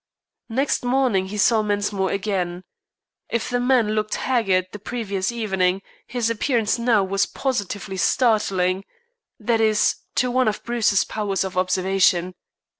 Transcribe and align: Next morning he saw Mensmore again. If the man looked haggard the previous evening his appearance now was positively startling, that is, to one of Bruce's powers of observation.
Next 0.49 0.83
morning 0.83 1.27
he 1.27 1.37
saw 1.37 1.61
Mensmore 1.61 2.11
again. 2.11 2.63
If 3.29 3.51
the 3.51 3.59
man 3.59 3.91
looked 3.91 4.15
haggard 4.15 4.65
the 4.71 4.79
previous 4.79 5.31
evening 5.31 5.83
his 6.07 6.27
appearance 6.31 6.79
now 6.79 7.03
was 7.03 7.27
positively 7.27 7.97
startling, 7.97 8.83
that 9.39 9.61
is, 9.61 9.97
to 10.15 10.31
one 10.31 10.47
of 10.47 10.63
Bruce's 10.63 11.03
powers 11.03 11.43
of 11.43 11.55
observation. 11.55 12.33